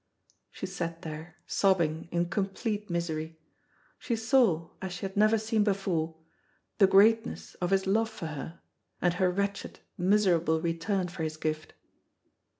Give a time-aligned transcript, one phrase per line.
[0.49, 3.37] She sat there sobbing in complete misery.
[3.99, 6.15] She saw, as she had never seen before,
[6.79, 8.61] the greatness of his love for her,
[8.99, 11.75] and her wretched, miserable return for his gift.